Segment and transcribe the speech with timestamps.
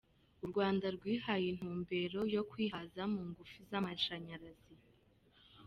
[0.43, 4.75] U Rwanda rwihaye intumbero yo kwihaza mu ngufu z’amashanyarazi.